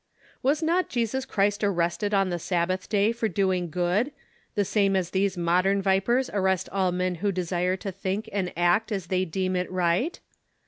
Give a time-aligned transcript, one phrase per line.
[0.41, 4.11] Was not Jesus Christ arrested on the Sabbath day for doing good,
[4.55, 8.91] the same as these modern vipers arrest all men who desire to think and act
[8.91, 10.19] as they deem it right